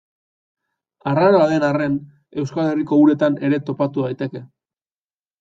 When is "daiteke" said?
4.09-4.45